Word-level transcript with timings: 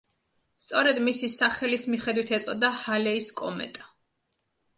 სწორედ 0.67 0.99
მისი 1.07 1.29
სახელის 1.33 1.85
მიხედვით 1.91 2.33
ეწოდა 2.39 2.73
ჰალეის 2.81 3.29
კომეტა. 3.45 3.87